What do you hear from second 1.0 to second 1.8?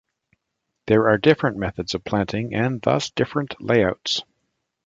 are different